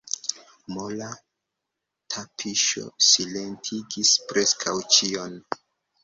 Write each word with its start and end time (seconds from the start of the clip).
Mola 0.75 1.09
tapiŝo 2.13 2.81
silentigis 3.07 4.13
preskaŭ 4.31 4.73
ĉion. 4.97 5.37